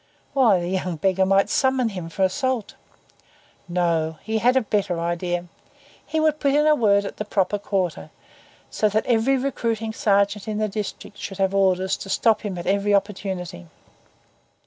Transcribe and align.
Why, 0.33 0.59
the 0.59 0.67
young 0.67 0.95
beggar 0.95 1.27
might 1.27 1.47
summon 1.47 1.89
him 1.89 2.09
for 2.09 2.23
assault. 2.23 2.73
No; 3.67 4.17
he 4.23 4.39
had 4.39 4.57
a 4.57 4.61
better 4.61 4.99
idea. 4.99 5.45
He 6.03 6.19
would 6.19 6.39
put 6.39 6.55
in 6.55 6.65
a 6.65 6.73
word 6.73 7.05
at 7.05 7.17
the 7.17 7.23
proper 7.23 7.59
quarter, 7.59 8.09
so 8.71 8.89
that 8.89 9.05
every 9.05 9.37
recruiting 9.37 9.93
sergeant 9.93 10.47
in 10.47 10.57
the 10.57 10.67
district 10.67 11.19
should 11.19 11.37
have 11.37 11.53
orders 11.53 11.95
to 11.97 12.09
stop 12.09 12.41
him 12.41 12.57
at 12.57 12.65
every 12.65 12.95
opportunity. 12.95 13.67